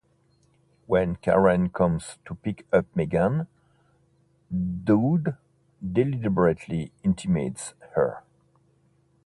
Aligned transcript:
When 0.87 1.17
Karen 1.17 1.69
comes 1.69 2.17
to 2.25 2.33
pick 2.33 2.65
up 2.73 2.87
Megan, 2.95 3.45
Doob 4.51 5.37
deliberately 5.79 6.91
intimidates 7.03 7.75
her. 7.93 8.23